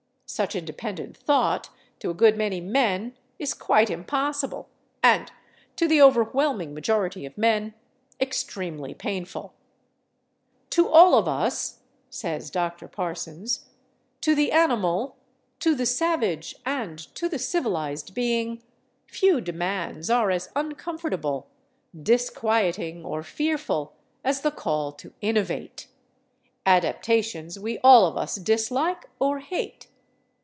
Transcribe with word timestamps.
Such 0.25 0.55
independent 0.55 1.17
thought, 1.17 1.69
to 1.99 2.09
a 2.09 2.13
good 2.13 2.37
many 2.37 2.61
men, 2.61 3.17
is 3.37 3.53
quite 3.53 3.89
impossible, 3.89 4.69
and 5.03 5.29
to 5.75 5.89
the 5.89 6.01
overwhelming 6.01 6.73
majority 6.73 7.25
of 7.25 7.37
men, 7.37 7.73
extremely 8.19 8.93
painful. 8.93 9.53
"To 10.69 10.87
all 10.87 11.15
of 11.15 11.27
us," 11.27 11.81
says 12.09 12.49
Dr. 12.49 12.87
Parsons, 12.87 13.65
"to 14.21 14.33
the 14.33 14.53
animal, 14.53 15.17
to 15.59 15.75
the 15.75 15.85
savage 15.85 16.55
and 16.65 16.97
to 17.15 17.27
the 17.27 17.37
civilized 17.37 18.13
being, 18.13 18.63
few 19.07 19.41
demands 19.41 20.09
are 20.09 20.31
as 20.31 20.49
uncomfortable,... 20.55 21.49
disquieting 22.03 23.03
or 23.03 23.21
fearful, 23.21 23.95
as 24.23 24.39
the 24.43 24.51
call 24.51 24.93
to 24.93 25.11
innovate.... 25.19 25.89
Adaptations 26.65 27.59
we 27.59 27.79
all 27.79 28.05
of 28.05 28.15
us 28.15 28.35
dislike 28.35 29.09
or 29.19 29.39
hate. 29.39 29.87